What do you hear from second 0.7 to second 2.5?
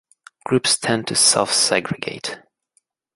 tend to self-segregate.